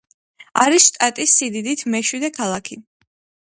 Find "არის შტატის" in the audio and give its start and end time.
0.61-1.35